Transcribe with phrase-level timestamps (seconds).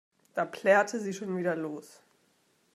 [0.33, 2.01] Da plärrte sie schon wieder los.